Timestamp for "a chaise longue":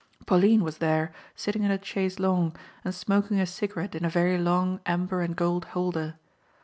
1.69-2.57